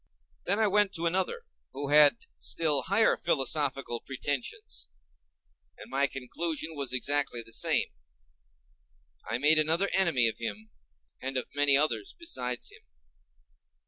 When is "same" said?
7.53-7.85